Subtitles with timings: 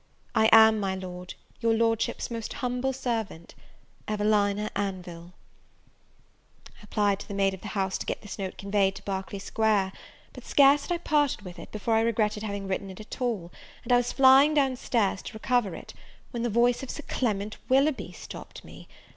[0.33, 3.53] I am, my Lord, "Your Lordship's most Humble servant,
[4.07, 5.31] "EVELINA ANVILLE."
[6.67, 9.37] I applied to the maid of the house to get this note conveyed to Berkley
[9.37, 9.91] square;
[10.33, 13.51] but scarce had I parted with it, before I regretted having written at all;
[13.83, 15.93] and I was flying down stairs to recover it,
[16.31, 18.87] when the voice of Sir Clement Willoughby stopped me.